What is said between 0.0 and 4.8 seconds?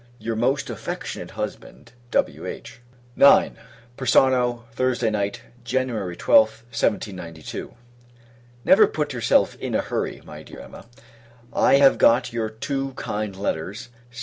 Your most affectionate husband, W.H. IX. Persano,